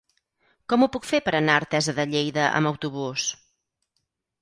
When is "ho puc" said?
0.85-1.05